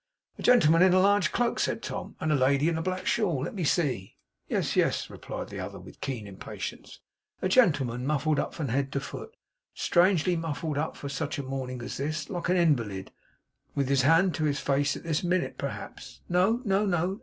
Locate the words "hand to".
14.01-14.45